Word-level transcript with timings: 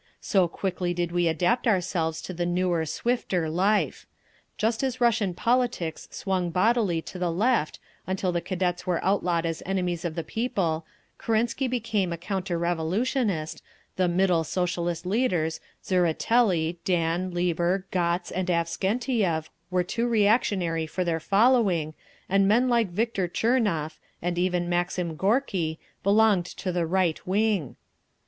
So 0.19 0.47
quickly 0.47 0.95
did 0.95 1.11
we 1.11 1.27
adapt 1.27 1.67
ourselves 1.67 2.23
to 2.23 2.33
the 2.33 2.43
newer, 2.47 2.87
swifter 2.87 3.51
life; 3.51 4.07
just 4.57 4.81
as 4.81 4.99
Russian 4.99 5.35
politics 5.35 6.07
swung 6.09 6.49
bodily 6.49 7.03
to 7.03 7.19
the 7.19 7.29
Left—until 7.31 8.31
the 8.31 8.41
Cadets 8.41 8.87
were 8.87 9.05
outlawed 9.05 9.45
as 9.45 9.61
"enemies 9.63 10.03
of 10.03 10.15
the 10.15 10.23
people," 10.23 10.87
Kerensky 11.19 11.67
became 11.67 12.11
a 12.11 12.17
"counter 12.17 12.57
revolutionist," 12.57 13.61
the 13.95 14.07
"middle" 14.07 14.43
Socialist 14.43 15.05
leaders, 15.05 15.59
Tseretelli, 15.83 16.77
Dan, 16.83 17.29
Lieber, 17.29 17.85
Gotz 17.91 18.31
and 18.31 18.47
Avksentiev, 18.47 19.49
were 19.69 19.83
too 19.83 20.07
reactionary 20.07 20.87
for 20.87 21.03
their 21.03 21.19
following, 21.19 21.93
and 22.27 22.47
men 22.47 22.67
like 22.67 22.89
Victor 22.89 23.27
Tchernov, 23.27 23.99
and 24.19 24.39
even 24.39 24.67
Maxim 24.67 25.15
Gorky, 25.15 25.77
belonged 26.01 26.45
to 26.47 26.71
the 26.71 26.87
Right 26.87 27.21
Wing…. 27.27 27.75